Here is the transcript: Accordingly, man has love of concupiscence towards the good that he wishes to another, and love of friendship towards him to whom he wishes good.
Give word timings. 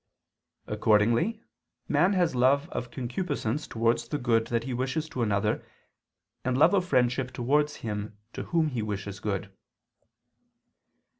Accordingly, 0.65 1.43
man 1.87 2.13
has 2.13 2.33
love 2.33 2.67
of 2.69 2.89
concupiscence 2.89 3.67
towards 3.67 4.07
the 4.07 4.17
good 4.17 4.47
that 4.47 4.63
he 4.63 4.73
wishes 4.73 5.07
to 5.09 5.21
another, 5.21 5.63
and 6.43 6.57
love 6.57 6.73
of 6.73 6.87
friendship 6.87 7.29
towards 7.31 7.75
him 7.85 8.17
to 8.33 8.45
whom 8.45 8.69
he 8.69 8.81
wishes 8.81 9.19
good. 9.19 9.55